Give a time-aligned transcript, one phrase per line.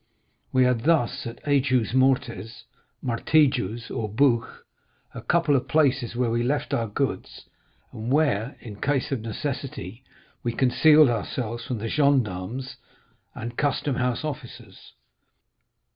[0.51, 2.63] We had thus, at Aigues Mortes,
[3.03, 4.65] Martigues, or Bouc,
[5.13, 7.45] a dozen places where we left our goods,
[7.93, 10.03] and where, in case of necessity,
[10.41, 12.77] we concealed ourselves from the gendarmes
[13.35, 14.93] and custom house officers.